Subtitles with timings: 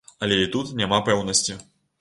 [0.27, 1.61] Але і тут няма пэўнасці.